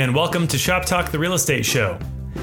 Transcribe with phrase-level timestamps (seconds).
[0.00, 1.98] and welcome to Shop Talk, the real estate show.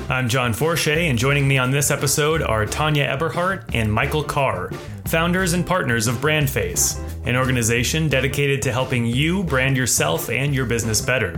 [0.09, 4.69] I'm John Forche, and joining me on this episode are Tanya Eberhardt and Michael Carr,
[5.07, 10.67] founders and partners of BrandFace, an organization dedicated to helping you brand yourself and your
[10.67, 11.35] business better.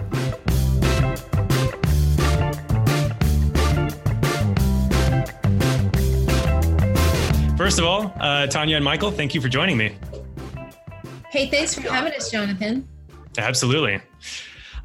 [7.56, 9.96] First of all, uh, Tanya and Michael, thank you for joining me.
[11.30, 12.86] Hey, thanks for having us, Jonathan.
[13.38, 14.02] Absolutely.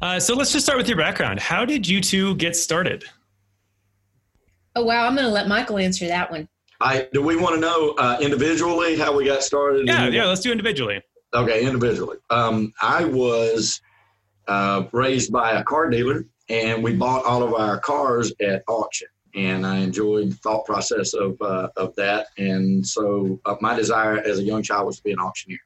[0.05, 1.39] Uh, so let's just start with your background.
[1.39, 3.05] How did you two get started?
[4.75, 6.47] Oh wow, I'm going to let Michael answer that one.
[6.79, 9.87] I do we want to know uh, individually how we got started?
[9.87, 10.27] Yeah, yeah.
[10.27, 11.01] Let's do individually.
[11.33, 12.17] Okay, individually.
[12.29, 13.81] Um, I was
[14.47, 19.07] uh, raised by a car dealer, and we bought all of our cars at auction.
[19.33, 22.27] And I enjoyed the thought process of uh, of that.
[22.37, 25.57] And so, uh, my desire as a young child was to be an auctioneer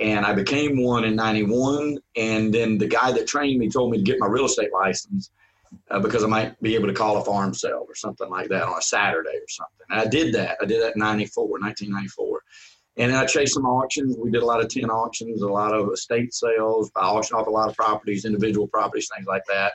[0.00, 1.98] and I became one in 91.
[2.16, 5.30] And then the guy that trained me told me to get my real estate license
[5.90, 8.64] uh, because I might be able to call a farm sale or something like that
[8.64, 9.86] on a Saturday or something.
[9.90, 10.56] And I did that.
[10.60, 12.40] I did that in 94, 1994.
[12.96, 14.16] And I chased some auctions.
[14.18, 16.90] We did a lot of 10 auctions, a lot of estate sales.
[16.96, 19.72] I auctioned off a lot of properties, individual properties, things like that.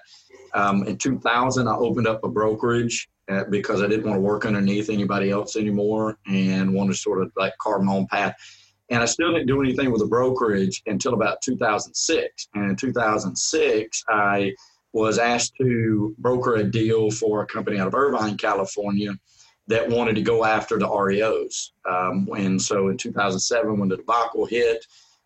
[0.54, 4.46] Um, in 2000, I opened up a brokerage uh, because I didn't want to work
[4.46, 8.36] underneath anybody else anymore and wanted to sort of like carve my own path.
[8.90, 12.48] And I still didn't do anything with a brokerage until about 2006.
[12.54, 14.54] And in 2006, I
[14.94, 19.18] was asked to broker a deal for a company out of Irvine, California
[19.68, 21.72] that wanted to go after the REOs.
[21.90, 24.86] Um, and so in 2007, when the debacle hit,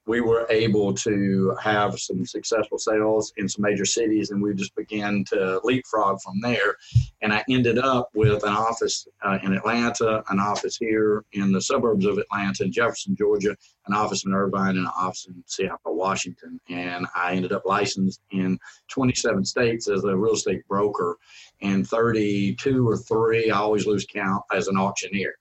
[0.10, 4.76] we were able to have some successful sales in some major cities, and we just
[4.76, 6.78] began to leapfrog from there.
[7.22, 11.62] And I ended up with an office uh, in Atlanta, an office here in the
[11.62, 15.96] suburbs of Atlanta, in Jefferson, Georgia, an office in Irvine, and an office in Seattle,
[15.96, 16.60] Washington.
[16.70, 18.58] And I ended up licensed in
[18.88, 21.18] 27 states as a real estate broker,
[21.62, 25.36] and 32 or three, I always lose count, as an auctioneer.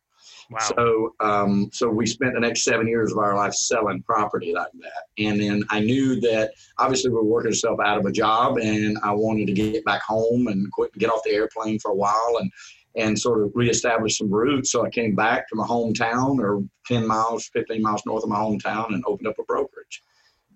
[0.51, 0.59] Wow.
[0.61, 4.73] So, um, so we spent the next seven years of our life selling property like
[4.81, 5.05] that.
[5.19, 8.97] And then I knew that obviously we were working ourselves out of a job, and
[9.03, 12.39] I wanted to get back home and quit, get off the airplane for a while,
[12.41, 12.51] and
[12.97, 14.73] and sort of reestablish some roots.
[14.73, 18.37] So I came back to my hometown, or ten miles, fifteen miles north of my
[18.37, 20.03] hometown, and opened up a brokerage,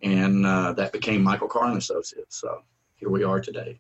[0.03, 2.41] and uh, that became Michael Carr and Associates.
[2.41, 2.63] So
[2.95, 3.79] here we are today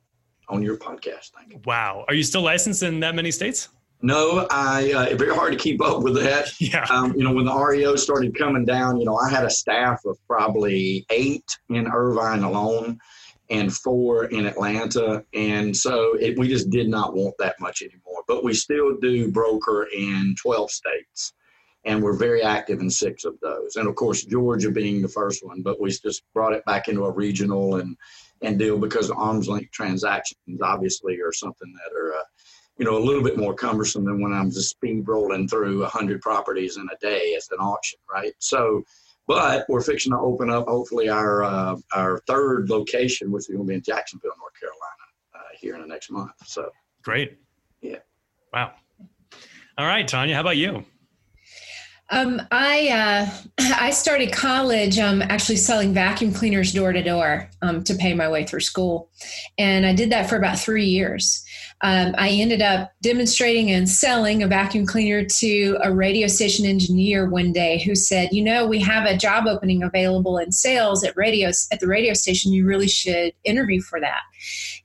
[0.48, 1.30] on your podcast.
[1.34, 1.60] Thank you.
[1.64, 3.70] Wow, are you still licensed in that many states?
[4.04, 6.50] No, I uh, very hard to keep up with that.
[6.60, 6.86] Yeah.
[6.90, 10.00] Um, you know, when the REO started coming down, you know, I had a staff
[10.04, 12.98] of probably eight in Irvine alone
[13.50, 15.24] and four in Atlanta.
[15.34, 18.22] And so it, we just did not want that much anymore.
[18.26, 21.34] But we still do broker in 12 states.
[21.84, 23.76] And we're very active in six of those.
[23.76, 27.04] And of course, Georgia being the first one, but we just brought it back into
[27.04, 27.96] a regional and,
[28.40, 32.22] and deal because arm's length transactions obviously are something that are, uh,
[32.78, 36.20] you know, a little bit more cumbersome than when I'm just speed rolling through 100
[36.20, 38.32] properties in a day as an auction, right?
[38.38, 38.82] So,
[39.26, 43.60] but we're fixing to open up hopefully our uh, our third location, which is going
[43.60, 44.80] to be in Jacksonville, North Carolina,
[45.34, 46.32] uh, here in the next month.
[46.44, 46.70] So
[47.02, 47.38] great.
[47.80, 47.98] Yeah.
[48.52, 48.72] Wow.
[49.78, 50.84] All right, Tanya, how about you?
[52.10, 53.30] Um, I uh,
[53.80, 58.28] I started college um, actually selling vacuum cleaners door to door um, to pay my
[58.28, 59.10] way through school,
[59.56, 61.44] and I did that for about three years
[61.84, 67.28] um, I ended up demonstrating and selling a vacuum cleaner to a radio station engineer
[67.28, 71.16] one day who said, "You know, we have a job opening available in sales at
[71.16, 72.52] radios at the radio station.
[72.52, 74.20] You really should interview for that."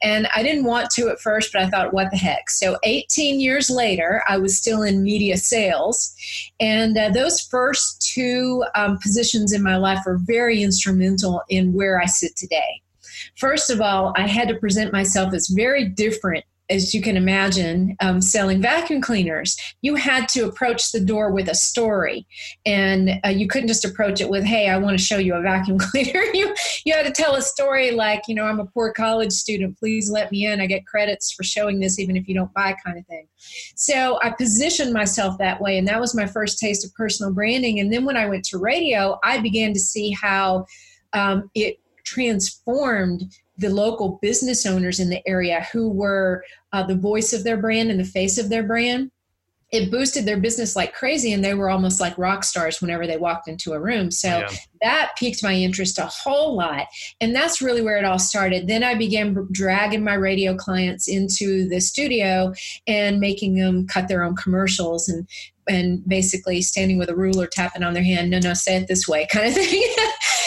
[0.01, 3.39] And I didn't want to at first, but I thought, "What the heck?" So 18
[3.39, 6.15] years later, I was still in media sales,
[6.59, 12.01] and uh, those first two um, positions in my life were very instrumental in where
[12.01, 12.81] I sit today.
[13.35, 17.95] First of all, I had to present myself as very different as you can imagine,
[18.01, 22.27] um, selling vacuum cleaners, you had to approach the door with a story,
[22.65, 25.41] and uh, you couldn't just approach it with, "Hey, I want to show you a
[25.41, 26.53] vacuum cleaner." you
[26.85, 29.77] you had to tell a story like, you know, I'm a poor college student.
[29.77, 30.59] Please let me in.
[30.59, 33.27] I get credits for showing this, even if you don't buy, kind of thing.
[33.75, 37.79] So I positioned myself that way, and that was my first taste of personal branding.
[37.79, 40.65] And then when I went to radio, I began to see how
[41.13, 43.23] um, it transformed
[43.57, 46.43] the local business owners in the area who were
[46.73, 49.11] uh, the voice of their brand and the face of their brand
[49.71, 53.17] it boosted their business like crazy and they were almost like rock stars whenever they
[53.17, 54.11] walked into a room.
[54.11, 54.49] So yeah.
[54.81, 56.87] that piqued my interest a whole lot
[57.19, 58.67] and that's really where it all started.
[58.67, 62.53] Then i began dragging my radio clients into the studio
[62.87, 65.27] and making them cut their own commercials and
[65.69, 69.07] and basically standing with a ruler tapping on their hand no no say it this
[69.07, 69.83] way kind of thing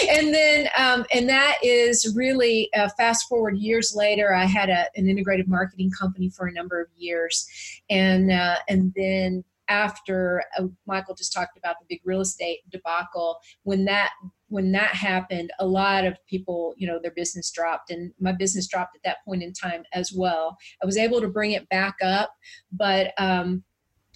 [0.08, 4.35] and then um, and that is really uh, fast forward years later.
[4.35, 7.47] I had a, an integrated marketing company for a number of years,
[7.88, 13.38] and uh, and then after uh, Michael just talked about the big real estate debacle,
[13.62, 14.11] when that
[14.49, 18.67] when that happened, a lot of people, you know, their business dropped, and my business
[18.67, 20.56] dropped at that point in time as well.
[20.82, 22.35] I was able to bring it back up,
[22.73, 23.62] but um,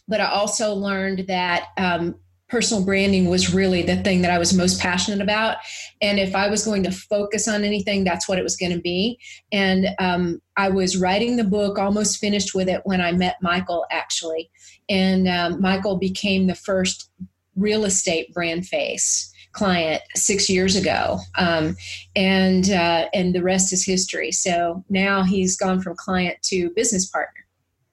[0.08, 2.16] but I also learned that um,
[2.49, 5.56] personal branding was really the thing that I was most passionate about.
[6.00, 8.81] And if I was going to focus on anything, that's what it was going to
[8.81, 9.19] be.
[9.50, 13.87] And um, I was writing the book, almost finished with it when I met Michael,
[13.91, 14.50] actually.
[14.88, 17.11] And um, Michael became the first
[17.56, 21.76] real estate brand face client six years ago, um,
[22.14, 24.32] and uh, and the rest is history.
[24.32, 27.47] So now he's gone from client to business partner.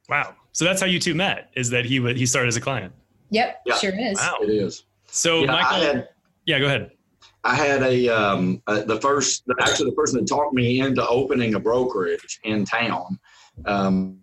[0.09, 0.35] Wow!
[0.51, 1.51] So that's how you two met.
[1.55, 2.93] Is that he he started as a client?
[3.31, 3.75] Yep, yeah.
[3.77, 4.17] sure is.
[4.17, 4.85] Wow, it is.
[5.07, 6.09] So yeah, Michael, had,
[6.45, 6.91] yeah, go ahead.
[7.43, 11.55] I had a um, uh, the first actually the person that talked me into opening
[11.55, 13.19] a brokerage in town
[13.65, 14.19] um,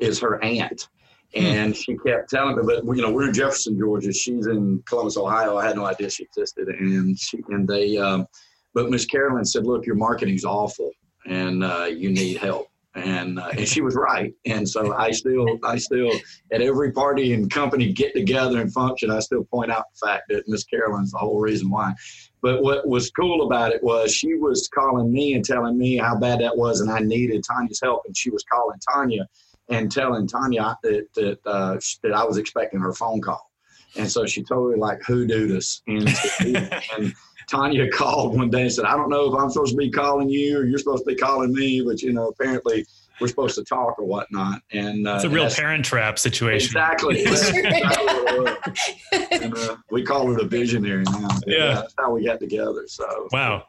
[0.00, 0.88] is her aunt,
[1.34, 1.42] hmm.
[1.42, 4.12] and she kept telling me, but you know, we're in Jefferson, Georgia.
[4.12, 5.56] She's in Columbus, Ohio.
[5.56, 8.26] I had no idea she existed, and she and they, um,
[8.74, 10.92] but Miss Carolyn said, "Look, your marketing's awful,
[11.26, 14.32] and uh, you need help." And uh, and she was right.
[14.44, 16.12] And so I still I still
[16.52, 20.24] at every party and company get together and function, I still point out the fact
[20.30, 21.94] that Miss Carolyn's the whole reason why.
[22.42, 26.18] But what was cool about it was she was calling me and telling me how
[26.18, 29.26] bad that was, and I needed Tanya's help, and she was calling Tanya
[29.68, 33.50] and telling Tanya that that uh, that I was expecting her phone call.
[33.96, 37.14] And so she totally like hoodooed us into, and
[37.46, 40.28] Tanya called one day and said, I don't know if I'm supposed to be calling
[40.28, 42.84] you or you're supposed to be calling me, but you know, apparently
[43.20, 44.62] we're supposed to talk or whatnot.
[44.72, 46.76] And uh, it's a real parent trap situation.
[46.76, 47.24] Exactly.
[49.30, 51.28] and, uh, we call it a visionary now.
[51.46, 51.74] Yeah.
[51.74, 52.84] That's how we got together.
[52.88, 53.68] So, wow.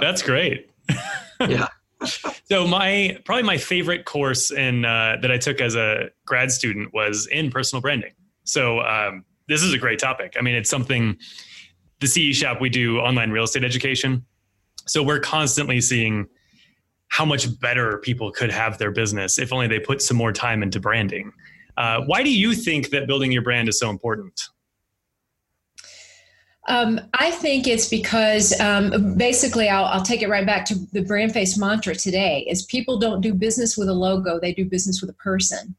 [0.00, 0.70] That's great.
[1.40, 1.68] yeah.
[2.50, 6.92] so my probably my favorite course in uh, that I took as a grad student
[6.94, 8.12] was in personal branding.
[8.44, 10.34] So um, this is a great topic.
[10.38, 11.18] I mean, it's something
[12.00, 14.24] the CE shop, we do online real estate education.
[14.86, 16.26] So we're constantly seeing
[17.08, 20.62] how much better people could have their business if only they put some more time
[20.62, 21.32] into branding.
[21.76, 24.40] Uh, why do you think that building your brand is so important?
[26.68, 31.02] Um, I think it's because um, basically, I'll, I'll, take it right back to the
[31.02, 35.00] brand face mantra today: is people don't do business with a logo; they do business
[35.00, 35.74] with a person.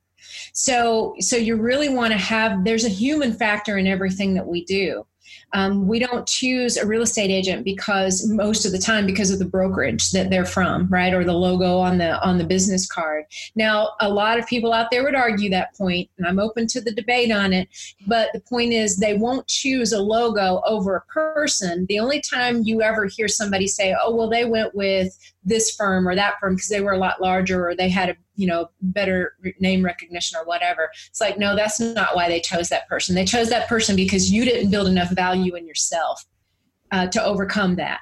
[0.53, 2.65] So, so you really want to have.
[2.65, 5.05] There's a human factor in everything that we do.
[5.53, 9.39] Um, we don't choose a real estate agent because most of the time because of
[9.39, 13.25] the brokerage that they're from, right, or the logo on the on the business card.
[13.55, 16.81] Now, a lot of people out there would argue that point, and I'm open to
[16.81, 17.67] the debate on it.
[18.07, 21.85] But the point is, they won't choose a logo over a person.
[21.89, 26.07] The only time you ever hear somebody say, "Oh, well, they went with this firm
[26.07, 28.69] or that firm because they were a lot larger or they had a you know
[28.81, 33.13] better name recognition or whatever it's like no that's not why they chose that person
[33.13, 36.25] they chose that person because you didn't build enough value in yourself
[36.91, 37.99] uh, to overcome that.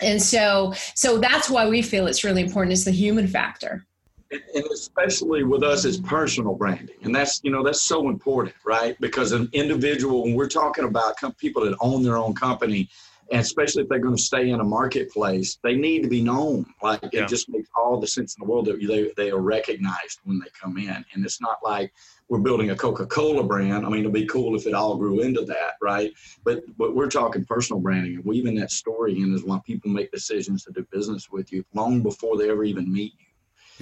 [0.00, 2.72] And so so that's why we feel it's really important.
[2.72, 3.86] Is the human factor.
[4.30, 6.96] And especially with us it's personal branding.
[7.02, 8.96] And that's you know that's so important right?
[9.00, 12.88] Because an individual when we're talking about people that own their own company
[13.32, 16.66] and especially if they're going to stay in a marketplace, they need to be known.
[16.82, 17.22] Like yeah.
[17.22, 20.38] it just makes all the sense in the world that they they are recognized when
[20.38, 21.92] they come in, and it's not like
[22.32, 23.84] we're building a Coca-Cola brand.
[23.84, 26.10] I mean, it'd be cool if it all grew into that, right?
[26.44, 30.10] But but we're talking personal branding and weaving that story in is why people make
[30.10, 33.26] decisions to do business with you long before they ever even meet you.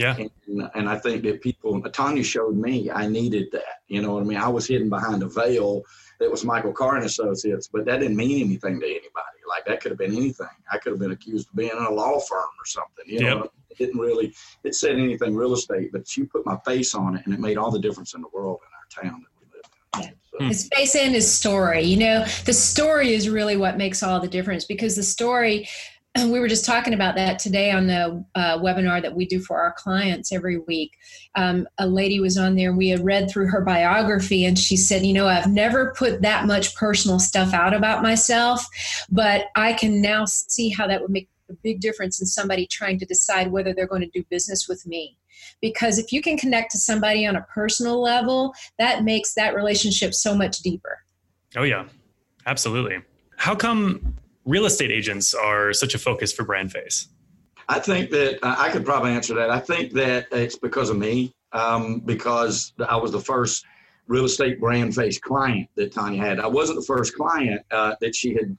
[0.04, 0.16] Yeah.
[0.16, 3.82] And, and I think that people, Tanya showed me I needed that.
[3.86, 4.38] You know what I mean?
[4.38, 5.82] I was hidden behind a veil
[6.18, 9.40] that was Michael Carr and Associates, but that didn't mean anything to anybody.
[9.48, 10.48] Like that could have been anything.
[10.72, 13.04] I could have been accused of being in a law firm or something.
[13.06, 13.52] You know, yep.
[13.70, 14.34] It didn't really
[14.64, 17.56] it said anything real estate, but you put my face on it, and it made
[17.56, 20.14] all the difference in the world in our town that we live in.
[20.22, 20.44] So.
[20.44, 21.82] His face and his story.
[21.82, 25.68] You know, the story is really what makes all the difference because the story
[26.14, 29.40] and we were just talking about that today on the uh, webinar that we do
[29.40, 30.96] for our clients every week.
[31.34, 34.76] Um, a lady was on there and we had read through her biography, and she
[34.76, 38.66] said, You know, I've never put that much personal stuff out about myself,
[39.10, 42.98] but I can now see how that would make a big difference in somebody trying
[42.98, 45.16] to decide whether they're going to do business with me.
[45.60, 50.14] Because if you can connect to somebody on a personal level, that makes that relationship
[50.14, 50.98] so much deeper.
[51.56, 51.86] Oh, yeah,
[52.46, 52.98] absolutely.
[53.36, 54.14] How come
[54.44, 57.08] real estate agents are such a focus for brand face?
[57.68, 59.50] I think that uh, I could probably answer that.
[59.50, 63.64] I think that it's because of me, um, because I was the first
[64.06, 66.40] real estate brand face client that Tanya had.
[66.40, 68.56] I wasn't the first client uh, that she had.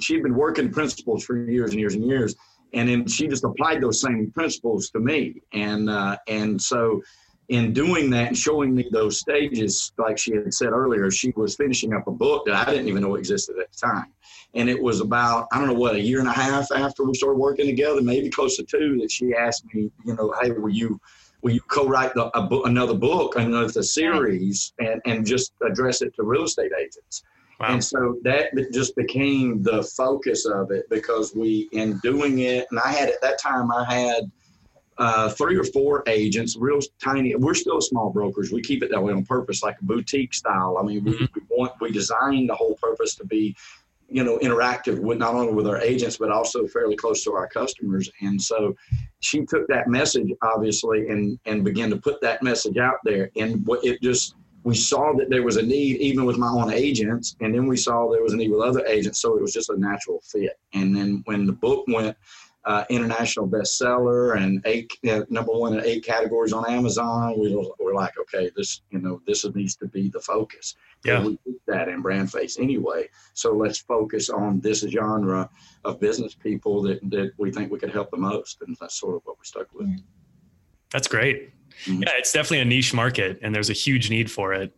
[0.00, 2.34] She'd been working principles for years and years and years,
[2.72, 5.42] and then she just applied those same principles to me.
[5.52, 7.02] And uh, and so,
[7.48, 11.56] in doing that and showing me those stages, like she had said earlier, she was
[11.56, 14.12] finishing up a book that I didn't even know existed at the time.
[14.54, 17.14] And it was about I don't know what a year and a half after we
[17.14, 20.68] started working together, maybe close to two, that she asked me, you know, hey, were
[20.68, 21.00] you
[21.44, 26.14] will you co-write the, a book, another book, another series, and, and just address it
[26.16, 27.22] to real estate agents?
[27.60, 27.74] Wow.
[27.74, 32.80] And so that just became the focus of it because we, in doing it, and
[32.80, 34.32] I had at that time, I had
[34.96, 37.34] uh, three or four agents, real tiny.
[37.34, 38.50] We're still small brokers.
[38.50, 40.78] We keep it that way on purpose, like a boutique style.
[40.80, 41.24] I mean, we, mm-hmm.
[41.34, 43.54] we want we designed the whole purpose to be
[44.14, 47.48] you know, interactive with not only with our agents but also fairly close to our
[47.48, 48.08] customers.
[48.20, 48.76] And so
[49.18, 53.28] she took that message obviously and and began to put that message out there.
[53.36, 57.36] And it just we saw that there was a need even with my own agents,
[57.40, 59.20] and then we saw there was a need with other agents.
[59.20, 60.60] So it was just a natural fit.
[60.72, 62.16] And then when the book went
[62.66, 64.90] uh, international bestseller and eight
[65.30, 67.38] number one in eight categories on Amazon.
[67.38, 70.74] We were like, okay, this you know this needs to be the focus.
[71.04, 73.08] Yeah, we did that in brand face anyway.
[73.34, 75.50] So let's focus on this genre
[75.84, 79.16] of business people that that we think we could help the most, and that's sort
[79.16, 79.88] of what we stuck with.
[80.90, 81.50] That's great.
[81.84, 82.02] Mm-hmm.
[82.02, 84.74] Yeah, it's definitely a niche market, and there's a huge need for it.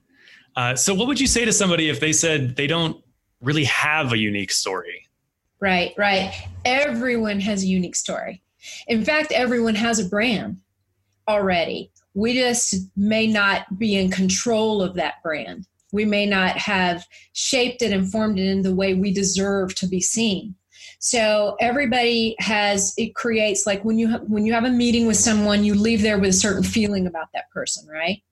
[0.57, 3.03] Uh, so, what would you say to somebody if they said they don't
[3.43, 5.07] really have a unique story?
[5.61, 6.35] Right, right.
[6.65, 8.43] Everyone has a unique story.
[8.89, 10.59] In fact, everyone has a brand
[11.29, 11.91] already.
[12.15, 15.67] We just may not be in control of that brand.
[15.93, 19.87] We may not have shaped it and formed it in the way we deserve to
[19.87, 20.55] be seen.
[20.99, 25.17] So everybody has it creates like when you ha- when you have a meeting with
[25.17, 28.23] someone, you leave there with a certain feeling about that person, right?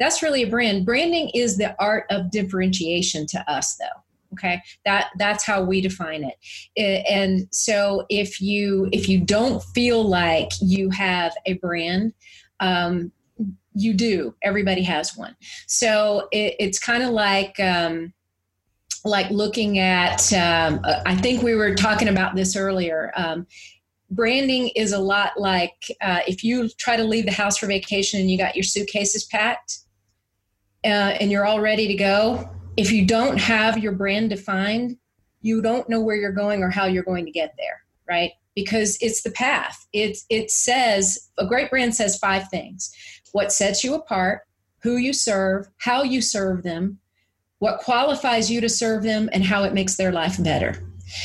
[0.00, 0.86] That's really a brand.
[0.86, 4.03] Branding is the art of differentiation to us, though
[4.34, 4.60] okay?
[4.84, 7.04] That that's how we define it.
[7.08, 12.12] And so if you if you don't feel like you have a brand
[12.60, 13.12] um,
[13.74, 14.34] you do.
[14.42, 15.34] Everybody has one.
[15.66, 18.12] So it, it's kind of like um,
[19.04, 23.46] like looking at um, i think we were talking about this earlier um,
[24.10, 28.20] branding is a lot like uh, if you try to leave the house for vacation
[28.20, 29.80] and you got your suitcases packed
[30.84, 34.96] uh, and you're all ready to go if you don't have your brand defined,
[35.42, 38.32] you don't know where you're going or how you're going to get there, right?
[38.54, 39.86] Because it's the path.
[39.92, 42.92] It it says a great brand says five things:
[43.32, 44.42] what sets you apart,
[44.82, 46.98] who you serve, how you serve them,
[47.58, 50.82] what qualifies you to serve them, and how it makes their life better.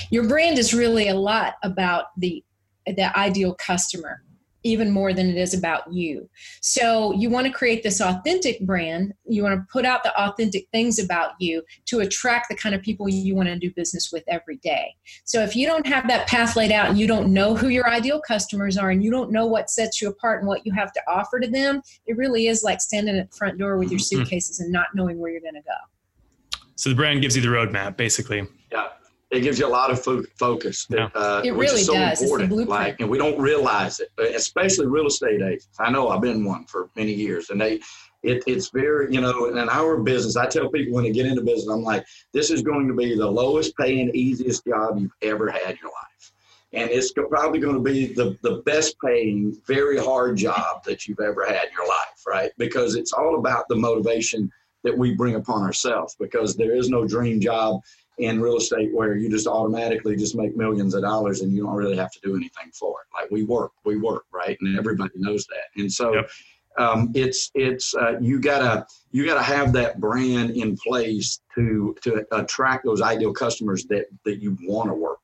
[0.09, 2.43] Your brand is really a lot about the
[2.85, 4.23] the ideal customer
[4.63, 6.29] even more than it is about you.
[6.61, 9.13] So you want to create this authentic brand.
[9.25, 12.81] You want to put out the authentic things about you to attract the kind of
[12.81, 14.95] people you want to do business with every day.
[15.23, 17.89] So if you don't have that path laid out and you don't know who your
[17.89, 20.91] ideal customers are and you don't know what sets you apart and what you have
[20.93, 23.99] to offer to them, it really is like standing at the front door with your
[23.99, 24.19] mm-hmm.
[24.19, 26.59] suitcases and not knowing where you're going to go.
[26.75, 28.47] So the brand gives you the roadmap basically.
[28.71, 28.89] Yeah
[29.31, 30.88] it gives you a lot of fo- focus.
[30.89, 31.09] Yeah.
[31.13, 32.21] Uh, it really so does.
[32.21, 32.67] Important.
[32.67, 35.69] Like, and we don't realize it, especially real estate agents.
[35.79, 37.79] I know I've been one for many years, and they,
[38.24, 41.41] it, it's very, you know, in our business, I tell people when they get into
[41.41, 45.50] business, I'm like, this is going to be the lowest paying, easiest job you've ever
[45.51, 46.31] had in your life.
[46.74, 51.19] And it's probably going to be the, the best paying, very hard job that you've
[51.19, 52.51] ever had in your life, right?
[52.57, 54.51] Because it's all about the motivation
[54.83, 57.81] that we bring upon ourselves because there is no dream job
[58.19, 61.75] in real estate where you just automatically just make millions of dollars and you don't
[61.75, 63.07] really have to do anything for it.
[63.19, 64.57] Like we work, we work, right?
[64.61, 65.81] And everybody knows that.
[65.81, 66.29] And so yep.
[66.77, 72.25] um, it's it's uh, you gotta you gotta have that brand in place to to
[72.31, 75.19] attract those ideal customers that that you want to work.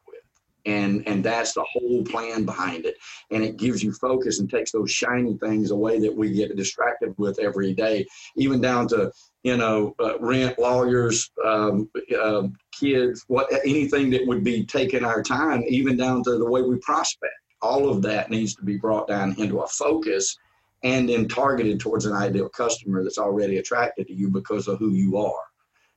[0.66, 2.96] And and that's the whole plan behind it.
[3.32, 7.14] And it gives you focus and takes those shiny things away that we get distracted
[7.18, 8.06] with every day,
[8.36, 9.12] even down to
[9.46, 11.88] you know, uh, rent, lawyers, um,
[12.20, 16.64] uh, kids, what anything that would be taking our time, even down to the way
[16.64, 17.32] we prospect.
[17.62, 20.36] All of that needs to be brought down into a focus
[20.82, 24.94] and then targeted towards an ideal customer that's already attracted to you because of who
[24.94, 25.44] you are.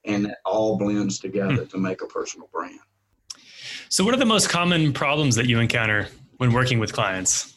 [0.05, 1.69] And it all blends together hmm.
[1.69, 2.79] to make a personal brand.
[3.91, 7.55] So, what are the most common problems that you encounter when working with clients?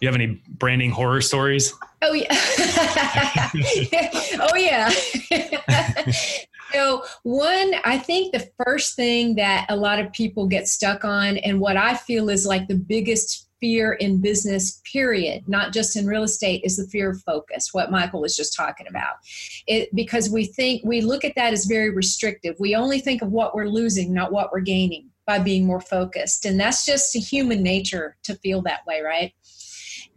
[0.00, 1.72] You have any branding horror stories?
[2.02, 2.26] Oh yeah.
[4.40, 4.90] oh yeah.
[6.72, 11.38] so one, I think the first thing that a lot of people get stuck on,
[11.38, 16.06] and what I feel is like the biggest fear in business, period, not just in
[16.06, 19.14] real estate, is the fear of focus, what Michael was just talking about.
[19.66, 22.56] It, because we think, we look at that as very restrictive.
[22.58, 26.44] We only think of what we're losing, not what we're gaining by being more focused.
[26.44, 29.32] And that's just a human nature to feel that way, right?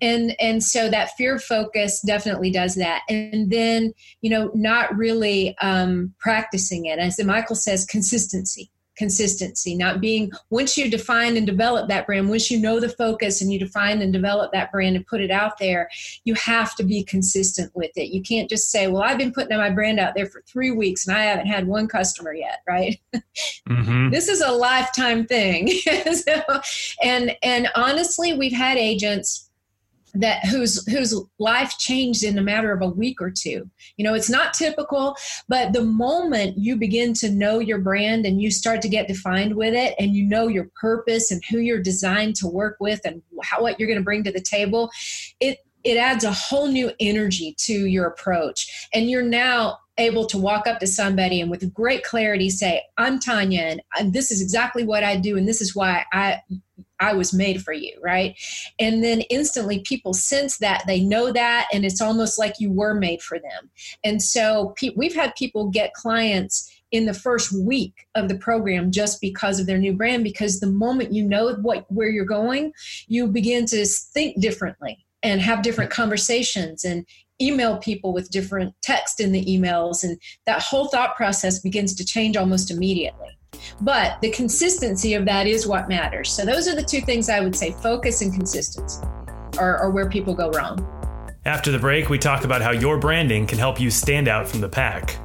[0.01, 5.55] and and so that fear focus definitely does that and then you know not really
[5.59, 11.87] um, practicing it as michael says consistency consistency not being once you define and develop
[11.87, 15.05] that brand once you know the focus and you define and develop that brand and
[15.07, 15.89] put it out there
[16.23, 18.13] you have to be consistent with it.
[18.13, 21.07] You can't just say well i've been putting my brand out there for three weeks
[21.07, 22.99] and i haven't had one customer yet right?
[23.69, 24.09] Mm-hmm.
[24.09, 25.69] this is a lifetime thing.
[26.13, 26.41] So,
[27.03, 29.46] and and honestly we've had agents
[30.21, 33.69] that whose whose life changed in a matter of a week or two.
[33.97, 35.15] You know it's not typical
[35.47, 39.55] but the moment you begin to know your brand and you start to get defined
[39.55, 43.21] with it and you know your purpose and who you're designed to work with and
[43.43, 44.89] how what you're going to bring to the table
[45.39, 48.87] it it adds a whole new energy to your approach.
[48.93, 53.19] And you're now able to walk up to somebody and with great clarity say i'm
[53.19, 56.39] tanya and this is exactly what i do and this is why i
[56.99, 58.35] I was made for you, right?
[58.79, 62.93] And then instantly people sense that, they know that, and it's almost like you were
[62.93, 63.69] made for them.
[64.03, 68.91] And so pe- we've had people get clients in the first week of the program
[68.91, 72.71] just because of their new brand because the moment you know what where you're going
[73.07, 77.05] you begin to think differently and have different conversations and
[77.41, 82.05] email people with different text in the emails and that whole thought process begins to
[82.05, 83.36] change almost immediately
[83.81, 86.31] but the consistency of that is what matters.
[86.31, 89.05] So those are the two things I would say focus and consistency
[89.57, 90.85] are, are where people go wrong.
[91.45, 94.59] After the break, we talk about how your branding can help you stand out from
[94.59, 95.17] the pack.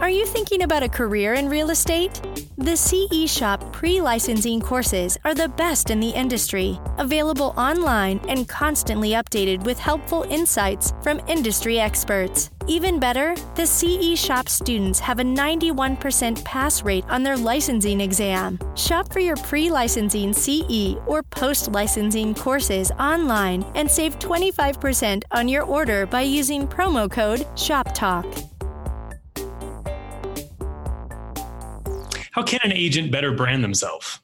[0.00, 2.20] Are you thinking about a career in real estate?
[2.56, 8.48] The CE Shop pre licensing courses are the best in the industry, available online and
[8.48, 12.50] constantly updated with helpful insights from industry experts.
[12.70, 18.60] Even better, the CE Shop students have a 91% pass rate on their licensing exam.
[18.76, 25.48] Shop for your pre licensing CE or post licensing courses online and save 25% on
[25.48, 28.24] your order by using promo code SHOPTALK.
[32.30, 34.20] How can an agent better brand themselves?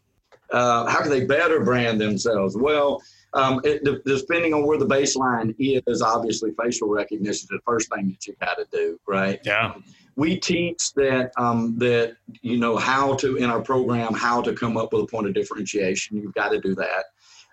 [0.53, 2.57] Uh, how can they better brand themselves?
[2.57, 3.03] Well,
[3.37, 8.09] um, it, depending on where the baseline is, obviously facial recognition is the first thing
[8.09, 9.39] that you got to do, right?
[9.45, 9.75] Yeah.
[10.17, 14.79] We teach that um, that you know how to in our program how to come
[14.79, 16.17] up with a point of differentiation.
[16.17, 17.05] You've got to do that.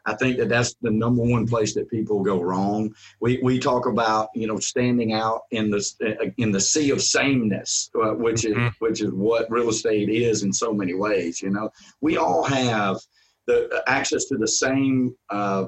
[0.06, 2.93] I think that that's the number one place that people go wrong.
[3.22, 7.89] We, we talk about you know standing out in the in the sea of sameness,
[8.02, 8.69] uh, which is mm-hmm.
[8.80, 11.41] which is what real estate is in so many ways.
[11.41, 11.69] You know,
[12.00, 12.98] we all have
[13.47, 15.65] the access to the same uh,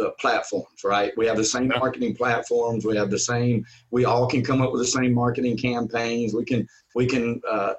[0.00, 1.12] uh, platforms, right?
[1.16, 2.84] We have the same marketing platforms.
[2.84, 3.64] We have the same.
[3.90, 6.34] We all can come up with the same marketing campaigns.
[6.34, 7.74] We can we can uh,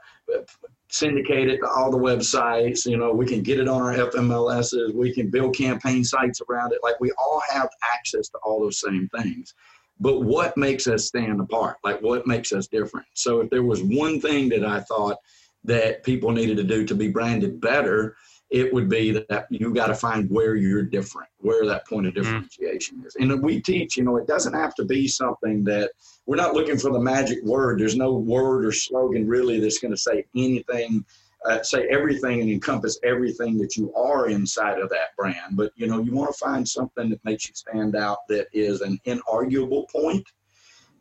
[0.89, 2.85] syndicate it to all the websites.
[2.85, 4.93] You know, we can get it on our FMLSs.
[4.93, 6.79] We can build campaign sites around it.
[6.83, 9.53] Like we all have access to all those same things.
[9.99, 11.77] But what makes us stand apart?
[11.83, 13.07] Like what makes us different?
[13.13, 15.17] So if there was one thing that I thought
[15.63, 18.15] that people needed to do to be branded better,
[18.49, 22.13] it would be that you got to find where you're different, where that point of
[22.13, 22.23] mm-hmm.
[22.23, 23.15] differentiation is.
[23.15, 25.91] And we teach, you know, it doesn't have to be something that
[26.25, 27.79] we're not looking for the magic word.
[27.79, 31.03] There's no word or slogan really that's going to say anything,
[31.45, 35.57] uh, say everything and encompass everything that you are inside of that brand.
[35.57, 38.79] But, you know, you want to find something that makes you stand out that is
[38.79, 40.25] an inarguable point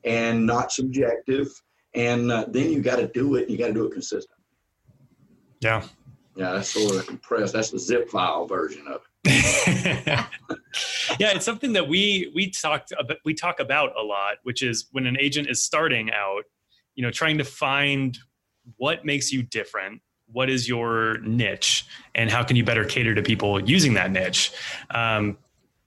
[0.05, 1.49] and not subjective.
[1.95, 3.49] And uh, then you got to do it.
[3.49, 4.35] You got to do it consistently.
[5.61, 5.85] Yeah,
[6.37, 7.55] yeah, that's sort of compressed.
[7.55, 9.27] That's the zip file version of it.
[11.19, 14.87] yeah, it's something that we we talked about, we talk about a lot, which is
[14.93, 16.45] when an agent is starting out,
[16.95, 18.19] you know, trying to find
[18.77, 23.23] what makes you different, what is your niche, and how can you better cater to
[23.23, 24.53] people using that niche.
[24.91, 25.39] Um,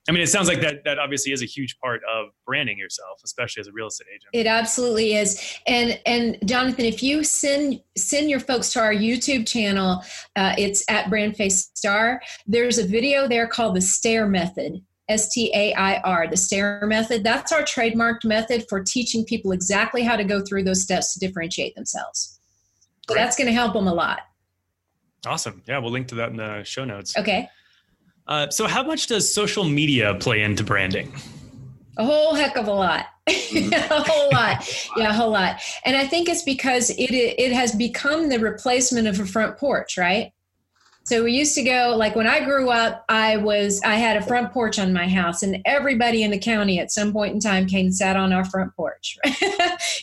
[0.09, 3.21] I mean, it sounds like that that obviously is a huge part of branding yourself,
[3.23, 4.29] especially as a real estate agent.
[4.33, 5.59] It absolutely is.
[5.67, 10.03] And and Jonathan, if you send send your folks to our YouTube channel,
[10.35, 12.21] uh, it's at Brandface Star.
[12.47, 14.81] There's a video there called the Stair Method.
[15.09, 17.23] S T A I R, the STAIR method.
[17.23, 21.19] That's our trademarked method for teaching people exactly how to go through those steps to
[21.19, 22.39] differentiate themselves.
[23.07, 23.23] So Great.
[23.23, 24.19] that's going to help them a lot.
[25.25, 25.63] Awesome.
[25.67, 27.17] Yeah, we'll link to that in the show notes.
[27.17, 27.49] Okay.
[28.29, 31.11] Uh, so, how much does social media play into branding?
[31.97, 33.07] A whole heck of a lot.
[33.27, 34.89] A whole lot.
[34.95, 35.61] Yeah, a whole lot.
[35.85, 39.97] And I think it's because it it has become the replacement of a front porch,
[39.97, 40.31] right?
[41.09, 44.21] So we used to go like when I grew up, I was I had a
[44.21, 47.65] front porch on my house, and everybody in the county at some point in time
[47.65, 49.17] came and sat on our front porch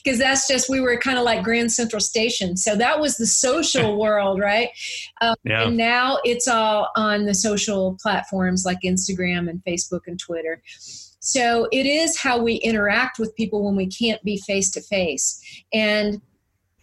[0.03, 2.57] because that's just we were kind of like Grand Central Station.
[2.57, 4.71] So that was the social world, right?
[5.21, 5.69] Um, yeah.
[5.69, 10.61] And now it's all on the social platforms like Instagram and Facebook and Twitter.
[11.21, 15.41] So it is how we interact with people when we can't be face to face.
[15.73, 16.21] And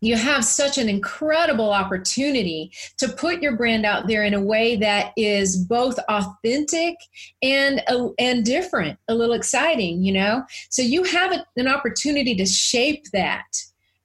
[0.03, 4.75] you have such an incredible opportunity to put your brand out there in a way
[4.75, 6.95] that is both authentic
[7.41, 10.43] and uh, and different a little exciting you know?
[10.69, 13.45] So you have a, an opportunity to shape that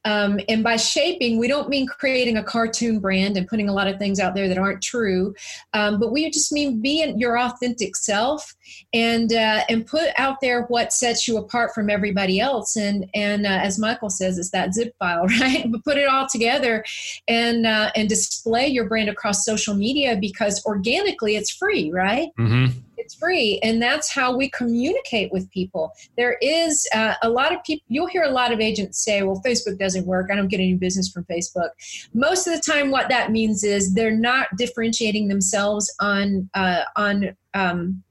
[0.04, 3.88] um, and by shaping, we don't mean creating a cartoon brand and putting a lot
[3.88, 5.34] of things out there that aren't true,
[5.72, 8.54] um, but we just mean being your authentic self
[8.92, 12.76] and uh, and put out there what sets you apart from everybody else.
[12.76, 15.70] And and uh, as Michael says, it's that zip file, right?
[15.70, 16.84] But put it all together
[17.26, 22.28] and uh, and display your brand across social media because organically it's free, right?
[22.38, 25.92] Mm-hmm it's free and that's how we communicate with people.
[26.16, 29.40] There is uh, a lot of people you'll hear a lot of agents say well
[29.44, 30.28] facebook doesn't work.
[30.30, 31.70] I don't get any business from facebook.
[32.14, 37.36] Most of the time what that means is they're not differentiating themselves on uh, on
[37.54, 38.02] um,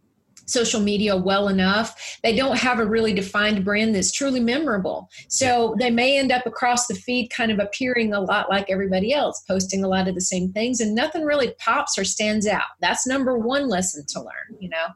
[0.48, 2.18] social media well enough.
[2.24, 5.10] They don't have a really defined brand that's truly memorable.
[5.28, 9.14] So they may end up across the feed kind of appearing a lot like everybody
[9.14, 12.68] else, posting a lot of the same things, and nothing really pops or stands out.
[12.82, 14.88] That's number one lesson to learn, you know.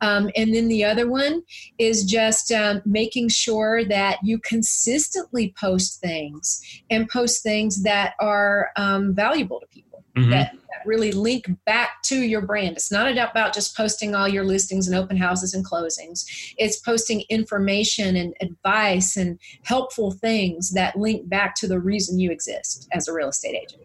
[0.00, 1.42] Um, and then the other one
[1.78, 8.70] is just um, making sure that you consistently post things and post things that are
[8.76, 10.04] um, valuable to people.
[10.16, 10.30] Mm-hmm.
[10.30, 10.52] That
[10.84, 12.76] really link back to your brand.
[12.76, 16.24] It's not about just posting all your listings and open houses and closings.
[16.56, 22.30] It's posting information and advice and helpful things that link back to the reason you
[22.30, 23.82] exist as a real estate agent.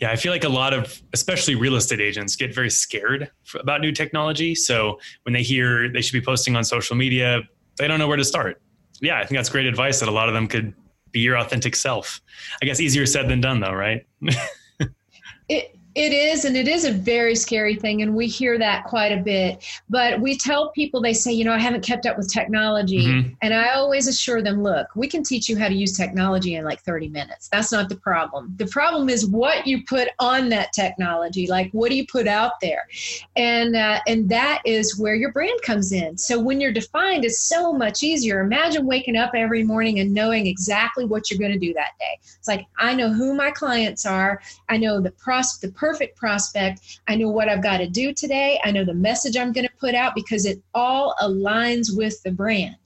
[0.00, 3.80] Yeah, I feel like a lot of, especially real estate agents, get very scared about
[3.80, 4.54] new technology.
[4.54, 7.42] So when they hear they should be posting on social media,
[7.76, 8.60] they don't know where to start.
[9.00, 10.74] Yeah, I think that's great advice that a lot of them could
[11.12, 12.20] be your authentic self.
[12.62, 14.06] I guess easier said than done, though, right?
[15.48, 19.12] it it is, and it is a very scary thing, and we hear that quite
[19.12, 19.64] a bit.
[19.88, 23.06] But we tell people, they say, you know, I haven't kept up with technology.
[23.06, 23.34] Mm-hmm.
[23.42, 26.64] And I always assure them, look, we can teach you how to use technology in
[26.64, 27.48] like 30 minutes.
[27.48, 28.54] That's not the problem.
[28.56, 31.46] The problem is what you put on that technology.
[31.46, 32.88] Like, what do you put out there?
[33.36, 36.18] And, uh, and that is where your brand comes in.
[36.18, 38.40] So when you're defined, it's so much easier.
[38.40, 42.18] Imagine waking up every morning and knowing exactly what you're going to do that day.
[42.20, 47.00] It's like, I know who my clients are, I know the pros, the perfect prospect.
[47.08, 48.58] I know what I've got to do today.
[48.64, 52.32] I know the message I'm going to put out because it all aligns with the
[52.32, 52.76] brand.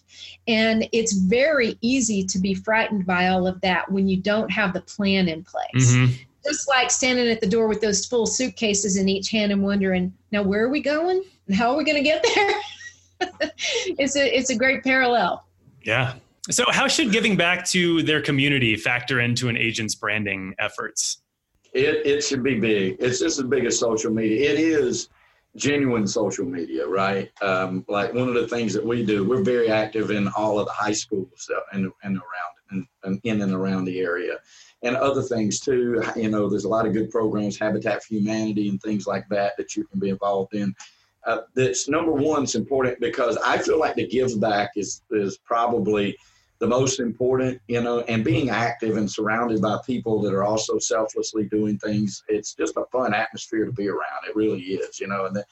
[0.49, 4.73] And it's very easy to be frightened by all of that when you don't have
[4.73, 5.93] the plan in place.
[5.93, 6.13] Mm-hmm.
[6.45, 10.13] Just like standing at the door with those full suitcases in each hand and wondering,
[10.33, 11.23] now where are we going?
[11.47, 13.41] And how are we going to get there?
[13.99, 15.45] it's a it's a great parallel.
[15.83, 16.15] Yeah.
[16.51, 21.19] So how should giving back to their community factor into an agent's branding efforts?
[21.73, 22.97] It it should be big.
[22.99, 24.51] It's just as big as social media.
[24.53, 25.09] It is
[25.57, 27.31] genuine social media, right?
[27.43, 30.67] Um, like one of the things that we do, we're very active in all of
[30.67, 34.39] the high schools and and around and, in and around the area,
[34.83, 36.03] and other things too.
[36.17, 39.57] You know, there's a lot of good programs, Habitat for Humanity, and things like that
[39.57, 40.75] that you can be involved in.
[41.27, 42.45] Uh, that's number one.
[42.45, 46.17] It's important because I feel like the give back is is probably
[46.61, 50.79] the most important, you know, and being active and surrounded by people that are also
[50.79, 52.25] selflessly doing things.
[52.29, 54.27] It's just a fun atmosphere to be around.
[54.29, 55.45] It really is, you know, and the,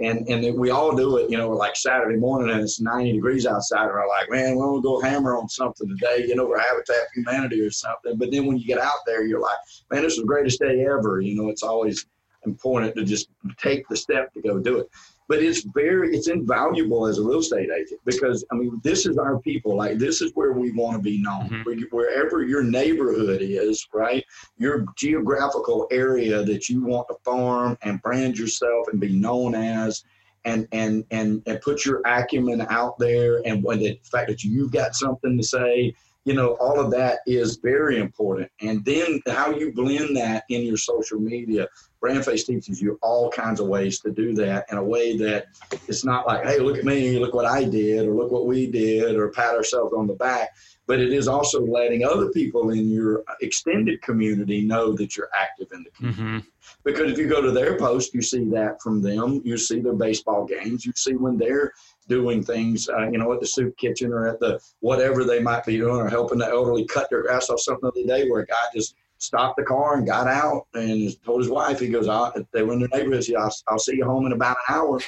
[0.00, 3.46] and and we all do it, you know, like Saturday morning and it's 90 degrees
[3.46, 6.58] outside, and we're like, man, we're gonna go hammer on something today, you know, for
[6.58, 8.16] Habitat for Humanity or something.
[8.16, 9.58] But then when you get out there, you're like,
[9.92, 11.20] man, this is the greatest day ever.
[11.20, 12.06] You know, it's always
[12.44, 14.88] important to just take the step to go do it
[15.28, 19.16] but it's very it's invaluable as a real estate agent because i mean this is
[19.16, 21.96] our people like this is where we want to be known mm-hmm.
[21.96, 24.24] wherever your neighborhood is right
[24.58, 30.04] your geographical area that you want to farm and brand yourself and be known as
[30.44, 34.72] and and and and put your acumen out there and when the fact that you've
[34.72, 39.50] got something to say you know all of that is very important and then how
[39.50, 41.66] you blend that in your social media
[42.04, 45.46] Brandface teaches you all kinds of ways to do that in a way that
[45.88, 48.66] it's not like, hey, look at me, look what I did, or look what we
[48.70, 50.50] did, or pat ourselves on the back.
[50.86, 55.68] But it is also letting other people in your extended community know that you're active
[55.72, 56.22] in the community.
[56.22, 56.48] Mm-hmm.
[56.84, 59.40] Because if you go to their post, you see that from them.
[59.42, 60.84] You see their baseball games.
[60.84, 61.72] You see when they're
[62.06, 65.64] doing things, uh, you know, at the soup kitchen or at the whatever they might
[65.64, 68.42] be doing, or helping the elderly cut their grass off something the other day where
[68.42, 72.08] a guy just stopped the car and got out and told his wife, he goes,
[72.08, 73.24] I, they were in the neighborhood.
[73.24, 75.00] He said, I'll, I'll see you home in about an hour.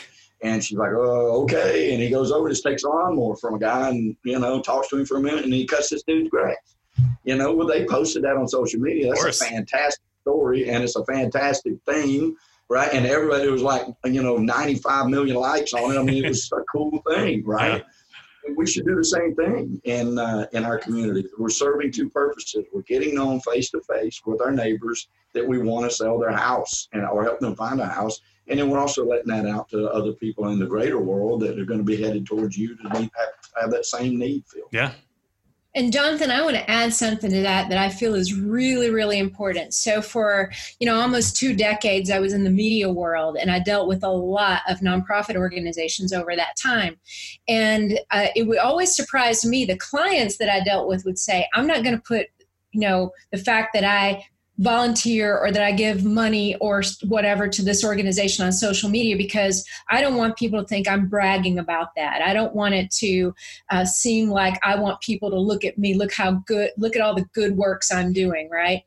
[0.43, 1.93] And she's like, oh, okay.
[1.93, 4.89] And he goes over, just takes a lawnmower from a guy and, you know, talks
[4.89, 6.57] to him for a minute and he cuts this dude's grass.
[7.25, 9.13] You know, well, they posted that on social media.
[9.13, 12.37] That's a fantastic story and it's a fantastic thing,
[12.69, 12.93] right?
[12.93, 15.99] And everybody was like, you know, 95 million likes on it.
[15.99, 17.85] I mean, it was a cool thing, right?
[18.57, 21.27] We should do the same thing in uh, in our community.
[21.39, 22.65] We're serving two purposes.
[22.73, 26.33] We're getting known face to face with our neighbors that we want to sell their
[26.33, 29.69] house and or help them find a house, and then we're also letting that out
[29.71, 32.77] to other people in the greater world that are going to be headed towards you
[32.77, 33.11] to have,
[33.61, 34.69] have that same need filled.
[34.73, 34.93] Yeah,
[35.77, 39.19] and Jonathan, I want to add something to that that I feel is really, really
[39.19, 39.75] important.
[39.75, 43.61] So for, you know, almost two decades, I was in the media world and I
[43.61, 46.97] dealt with a lot of nonprofit organizations over that time.
[47.47, 51.47] And uh, it would always surprise me, the clients that I dealt with would say,
[51.55, 52.29] I'm not going to put
[52.73, 54.23] you know the fact that i
[54.59, 59.67] volunteer or that I give money or whatever to this organization on social media because
[59.91, 62.23] I don't want people to think I'm bragging about that.
[62.23, 63.35] I don't want it to
[63.71, 67.03] uh, seem like I want people to look at me, look how good, look at
[67.03, 68.83] all the good works I'm doing, right?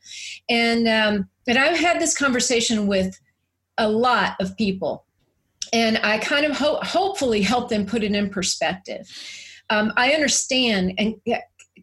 [0.49, 3.19] And um, and I've had this conversation with
[3.77, 5.05] a lot of people,
[5.71, 9.08] and I kind of ho- hopefully help them put it in perspective.
[9.69, 11.15] Um, I understand, and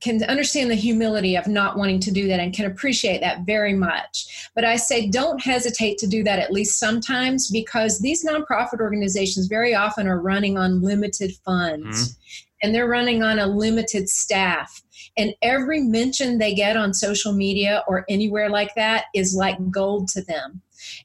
[0.00, 3.74] can understand the humility of not wanting to do that and can appreciate that very
[3.74, 4.48] much.
[4.54, 9.46] But I say don't hesitate to do that at least sometimes because these nonprofit organizations
[9.46, 12.56] very often are running on limited funds mm-hmm.
[12.62, 14.82] and they're running on a limited staff.
[15.16, 20.08] And every mention they get on social media or anywhere like that is like gold
[20.08, 20.62] to them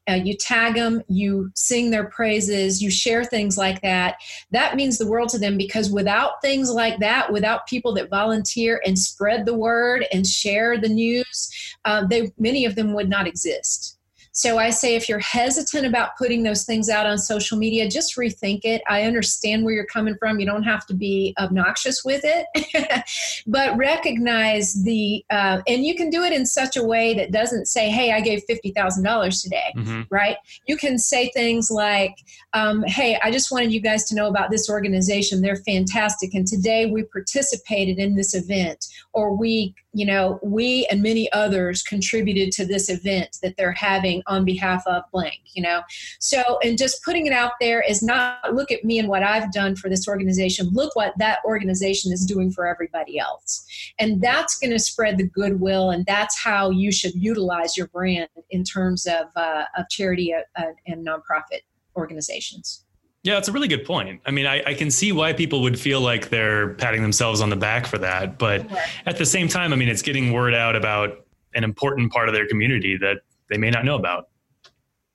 [0.09, 4.15] uh, you tag them, you sing their praises, you share things like that.
[4.51, 8.81] That means the world to them because without things like that, without people that volunteer
[8.85, 13.27] and spread the word and share the news, uh, they many of them would not
[13.27, 13.97] exist.
[14.33, 18.15] So I say if you're hesitant about putting those things out on social media, just
[18.15, 18.81] rethink it.
[18.87, 20.39] I understand where you're coming from.
[20.39, 23.03] You don't have to be obnoxious with it,
[23.47, 27.65] but recognize the, uh, and you can do it in such a way that doesn't
[27.65, 30.01] say, hey, I gave $50,000 today, mm-hmm.
[30.09, 30.37] right?
[30.65, 32.15] You can say things like,
[32.53, 35.41] um, hey, I just wanted you guys to know about this organization.
[35.41, 36.33] They're fantastic.
[36.33, 41.83] And today we participated in this event, or we you know, we and many others
[41.83, 45.81] contributed to this event that they're having on behalf of blank, you know.
[46.19, 49.51] So, and just putting it out there is not look at me and what I've
[49.51, 53.65] done for this organization, look what that organization is doing for everybody else.
[53.99, 58.29] And that's going to spread the goodwill, and that's how you should utilize your brand
[58.49, 61.61] in terms of, uh, of charity uh, and nonprofit
[61.95, 62.85] organizations.
[63.23, 64.21] Yeah, it's a really good point.
[64.25, 67.51] I mean, I, I, can see why people would feel like they're patting themselves on
[67.51, 68.39] the back for that.
[68.39, 68.65] But
[69.05, 72.33] at the same time, I mean, it's getting word out about an important part of
[72.33, 73.17] their community that
[73.49, 74.29] they may not know about.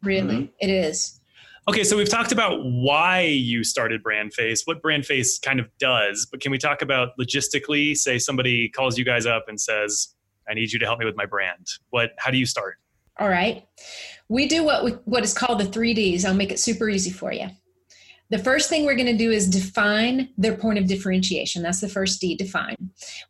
[0.03, 0.53] Really, mm-hmm.
[0.61, 1.21] it is.
[1.69, 5.69] Okay, so we've talked about why you started Brand BrandFace, what Brand BrandFace kind of
[5.79, 7.97] does, but can we talk about logistically?
[7.97, 10.15] Say somebody calls you guys up and says,
[10.49, 12.13] "I need you to help me with my brand." What?
[12.19, 12.77] How do you start?
[13.19, 13.67] All right,
[14.29, 16.25] we do what we, what is called the three Ds.
[16.25, 17.49] I'll make it super easy for you.
[18.31, 21.63] The first thing we're going to do is define their point of differentiation.
[21.63, 22.77] That's the first D, define.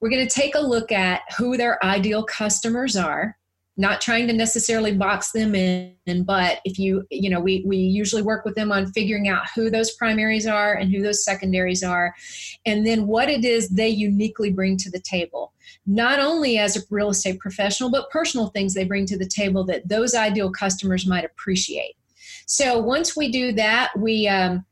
[0.00, 3.37] We're going to take a look at who their ideal customers are
[3.76, 8.22] not trying to necessarily box them in but if you you know we we usually
[8.22, 12.14] work with them on figuring out who those primaries are and who those secondaries are
[12.64, 15.52] and then what it is they uniquely bring to the table
[15.87, 19.64] not only as a real estate professional but personal things they bring to the table
[19.64, 21.96] that those ideal customers might appreciate
[22.46, 24.64] so once we do that we um,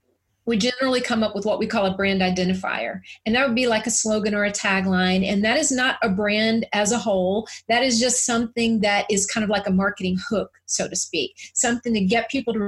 [0.47, 3.01] we generally come up with what we call a brand identifier.
[3.25, 5.25] And that would be like a slogan or a tagline.
[5.25, 7.47] And that is not a brand as a whole.
[7.69, 11.35] That is just something that is kind of like a marketing hook, so to speak,
[11.55, 12.61] something to get people to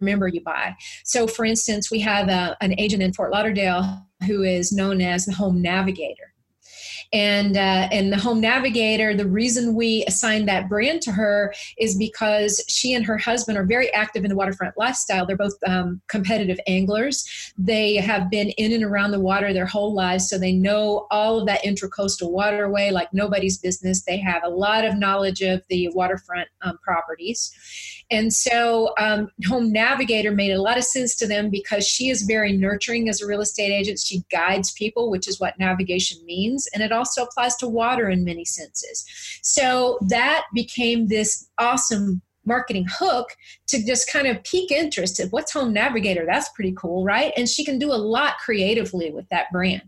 [0.00, 0.74] remember you by.
[1.04, 5.26] So, for instance, we have a, an agent in Fort Lauderdale who is known as
[5.26, 6.32] the Home Navigator
[7.12, 11.96] and uh, and the home navigator the reason we assigned that brand to her is
[11.96, 15.26] because she and her husband are very active in the waterfront lifestyle.
[15.26, 17.52] They're both um, competitive anglers.
[17.56, 21.40] They have been in and around the water their whole lives so they know all
[21.40, 24.02] of that intracoastal waterway like nobody's business.
[24.02, 27.52] They have a lot of knowledge of the waterfront um, properties
[28.10, 32.22] and so um, Home Navigator made a lot of sense to them because she is
[32.22, 33.98] very nurturing as a real estate agent.
[33.98, 36.66] She guides people, which is what navigation means.
[36.72, 39.04] And it also applies to water in many senses.
[39.42, 43.28] So that became this awesome marketing hook
[43.66, 46.24] to just kind of pique interest in what's Home Navigator.
[46.26, 47.32] That's pretty cool, right?
[47.36, 49.82] And she can do a lot creatively with that brand.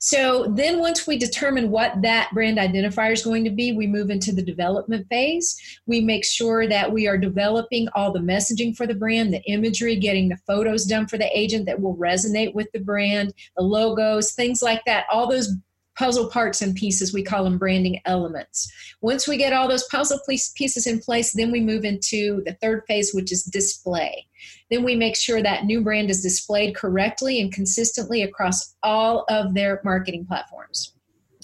[0.00, 4.10] So then once we determine what that brand identifier is going to be, we move
[4.10, 5.56] into the development phase.
[5.86, 9.96] We make sure that we are developing all the messaging for the brand, the imagery,
[9.96, 14.32] getting the photos done for the agent that will resonate with the brand, the logos,
[14.32, 15.06] things like that.
[15.10, 15.54] All those
[15.96, 18.70] puzzle parts and pieces we call them branding elements.
[19.00, 22.82] Once we get all those puzzle pieces in place then we move into the third
[22.86, 24.26] phase which is display.
[24.70, 29.54] Then we make sure that new brand is displayed correctly and consistently across all of
[29.54, 30.94] their marketing platforms.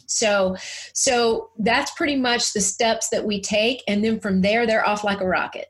[0.07, 0.57] So
[0.95, 5.05] so that's pretty much the steps that we take and then from there they're off
[5.05, 5.67] like a rocket.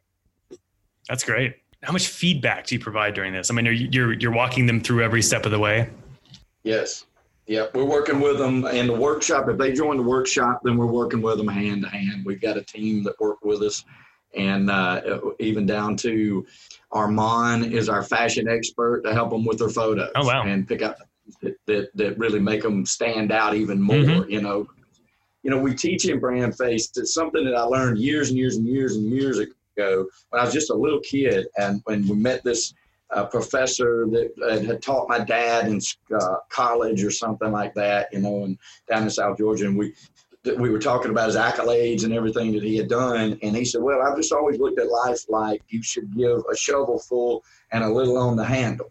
[1.09, 1.57] That's great.
[1.83, 3.51] How much feedback do you provide during this?
[3.51, 5.91] I mean you, you're you're walking them through every step of the way?
[6.63, 7.05] Yes
[7.49, 9.49] yeah, we're working with them in the workshop.
[9.49, 12.25] If they join the workshop, then we're working with them hand to hand.
[12.27, 13.87] We've got a team that work with us,
[14.37, 16.47] and uh, even down to
[16.93, 20.11] Armand is our fashion expert to help them with their photos.
[20.15, 20.43] Oh wow!
[20.43, 20.99] And pick up
[21.41, 23.97] that that, that really make them stand out even more.
[23.97, 24.31] Mm-hmm.
[24.31, 24.69] You know,
[25.43, 26.91] you know, we teach in Brandface.
[26.99, 30.45] It's something that I learned years and years and years and years ago when I
[30.45, 32.75] was just a little kid, and when we met this
[33.11, 35.81] a professor that had taught my dad in
[36.15, 39.67] uh, college or something like that, you know, and down in South Georgia.
[39.67, 39.95] And we
[40.57, 43.39] we were talking about his accolades and everything that he had done.
[43.43, 46.57] And he said, Well, I've just always looked at life like you should give a
[46.57, 48.91] shovel full and a little on the handle.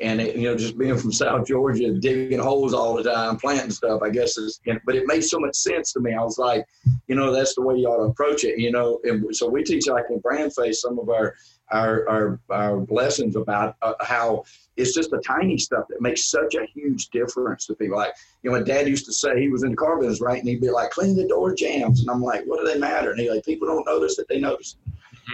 [0.00, 3.70] And it, you know, just being from South Georgia, digging holes all the time, planting
[3.70, 4.60] stuff, I guess is.
[4.86, 6.14] but it made so much sense to me.
[6.14, 6.64] I was like,
[7.06, 8.58] you know, that's the way you ought to approach it.
[8.58, 11.34] You know, and so we teach like in Brandface some of our
[11.70, 14.44] our, our, our lessons about uh, how
[14.76, 17.98] it's just the tiny stuff that makes such a huge difference to people.
[17.98, 20.38] Like, you know, my dad used to say he was in the car business, right?
[20.38, 22.00] And he'd be like, clean the door jambs.
[22.00, 23.10] And I'm like, what do they matter?
[23.10, 24.76] And he's like, people don't notice that they notice.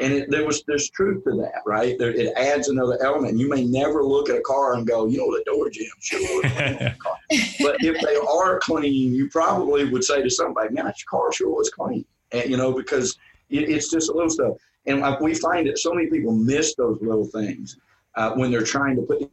[0.00, 1.96] And it, there was there's truth to that, right?
[1.98, 3.38] There, it adds another element.
[3.38, 7.16] You may never look at a car and go, you know, the door jamb car.
[7.60, 11.54] But if they are clean, you probably would say to somebody, man, your car sure
[11.54, 12.04] was clean.
[12.32, 13.16] And, you know, because
[13.50, 14.56] it, it's just a little stuff.
[14.86, 17.78] And we find that so many people miss those little things
[18.16, 19.30] uh, when they're trying to put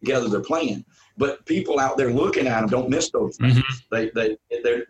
[0.00, 0.84] together their plan.
[1.18, 3.58] But people out there looking at them don't miss those things.
[3.58, 3.94] Mm-hmm.
[3.94, 4.36] They, they,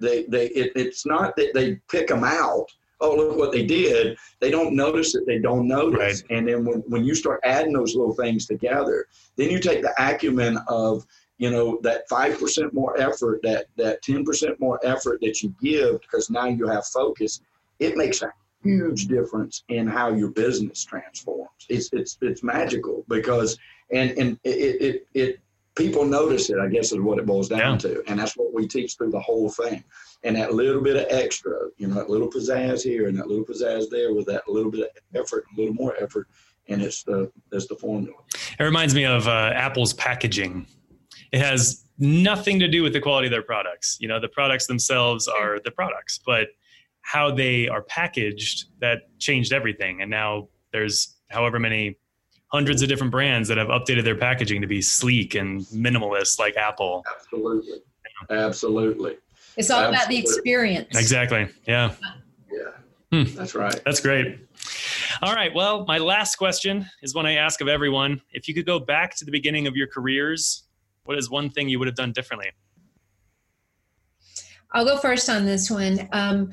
[0.01, 2.67] they, they, it, it's not that they pick them out.
[3.01, 4.17] Oh, look what they did.
[4.41, 6.23] They don't notice that they don't notice.
[6.23, 6.37] Right.
[6.37, 9.93] And then when, when you start adding those little things together, then you take the
[9.99, 11.05] acumen of,
[11.39, 16.31] you know, that 5% more effort, that, that 10% more effort that you give because
[16.31, 17.43] now you have focus.
[17.79, 18.33] It makes a
[18.67, 21.51] huge difference in how your business transforms.
[21.69, 23.59] It's it's it's magical because
[23.93, 25.41] and and it it, it
[25.77, 26.59] people notice it.
[26.59, 27.79] I guess is what it boils down yeah.
[27.79, 29.85] to, and that's what we teach through the whole thing.
[30.25, 33.45] And that little bit of extra, you know, that little pizzazz here and that little
[33.45, 36.27] pizzazz there, with that little bit of effort, a little more effort,
[36.69, 38.17] and it's the it's the formula.
[38.59, 40.67] It reminds me of uh, Apple's packaging.
[41.33, 43.99] It has nothing to do with the quality of their products.
[44.01, 46.49] You know, the products themselves are the products, but
[47.07, 50.03] how they are packaged that changed everything.
[50.03, 51.97] And now there's however many
[52.49, 56.57] hundreds of different brands that have updated their packaging to be sleek and minimalist, like
[56.57, 57.05] Apple.
[57.17, 57.79] Absolutely,
[58.29, 59.19] absolutely.
[59.57, 59.97] It's all absolutely.
[59.97, 60.99] about the experience.
[60.99, 61.49] Exactly.
[61.69, 61.95] Yeah.
[62.51, 63.23] Yeah.
[63.23, 63.37] Hmm.
[63.37, 63.81] That's right.
[63.85, 64.41] That's great.
[65.23, 65.55] All right.
[65.55, 68.21] Well, my last question is one I ask of everyone.
[68.33, 70.65] If you could go back to the beginning of your careers,
[71.05, 72.51] what is one thing you would have done differently?
[74.73, 76.09] I'll go first on this one.
[76.13, 76.53] Um,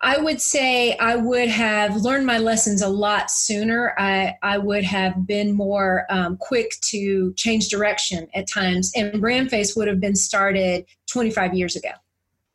[0.00, 3.94] I would say I would have learned my lessons a lot sooner.
[3.98, 9.76] I, I would have been more um, quick to change direction at times, and Brandface
[9.76, 11.90] would have been started 25 years ago.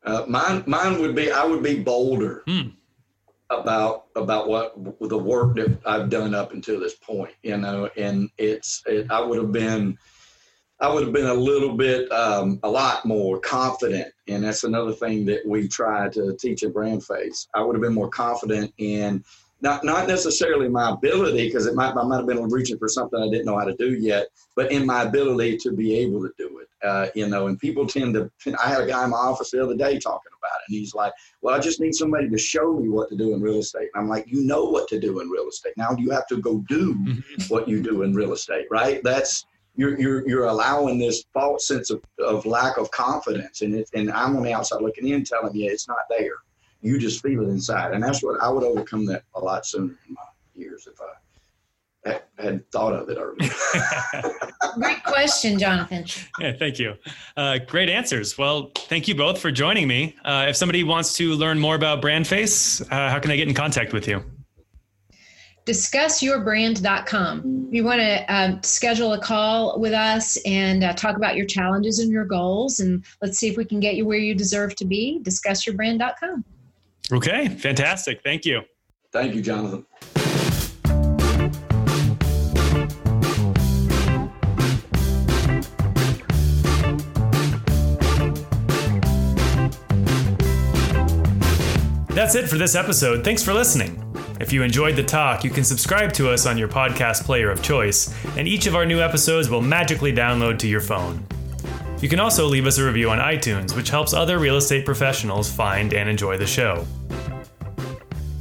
[0.06, 2.70] Uh, mine, mine would be I would be bolder hmm.
[3.50, 7.34] about about what the work that I've done up until this point.
[7.42, 9.98] You know, and it's it, I would have been
[10.80, 14.12] I would have been a little bit, um, a lot more confident.
[14.28, 17.48] And that's another thing that we try to teach at Brandface.
[17.54, 19.24] I would have been more confident in
[19.62, 23.18] not, not necessarily my ability, because it might, I might have been reaching for something
[23.18, 26.34] I didn't know how to do yet, but in my ability to be able to
[26.38, 26.68] do it.
[26.86, 28.30] Uh, you know, and people tend to,
[28.62, 30.94] I had a guy in my office the other day talking about it, and he's
[30.94, 33.88] like, well, I just need somebody to show me what to do in real estate.
[33.94, 35.76] And I'm like, you know what to do in real estate.
[35.78, 37.44] Now you have to go do mm-hmm.
[37.48, 39.02] what you do in real estate, right?
[39.02, 39.46] That's,
[39.76, 43.62] you're, you're, you're allowing this false sense of, of lack of confidence.
[43.62, 46.36] And, it, and I'm on the outside looking in telling you it's not there.
[46.82, 47.94] You just feel it inside.
[47.94, 50.22] And that's what I would overcome that a lot sooner in my
[50.54, 53.50] years if I had, had thought of it earlier.
[54.76, 56.06] great question, Jonathan.
[56.40, 56.96] Yeah, thank you.
[57.38, 58.38] Uh, great answers.
[58.38, 60.16] Well, thank you both for joining me.
[60.24, 63.54] Uh, if somebody wants to learn more about Brandface, uh, how can I get in
[63.54, 64.24] contact with you?
[65.66, 67.66] discussyourbrand.com.
[67.68, 71.46] If you want to um, schedule a call with us and uh, talk about your
[71.46, 74.76] challenges and your goals, and let's see if we can get you where you deserve
[74.76, 76.44] to be, discussyourbrand.com.
[77.12, 78.22] Okay, fantastic.
[78.24, 78.62] Thank you.
[79.12, 79.86] Thank you, Jonathan.
[92.14, 93.24] That's it for this episode.
[93.24, 94.03] Thanks for listening.
[94.44, 97.64] If you enjoyed the talk, you can subscribe to us on your podcast player of
[97.64, 101.26] choice, and each of our new episodes will magically download to your phone.
[102.02, 105.50] You can also leave us a review on iTunes, which helps other real estate professionals
[105.50, 106.86] find and enjoy the show.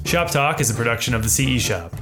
[0.04, 1.94] Shop Talk is a production of the CE Shop.